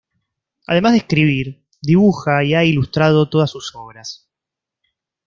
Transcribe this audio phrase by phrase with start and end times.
[0.65, 4.27] Además de escribir, dibuja y ha ilustrado todas sus obras.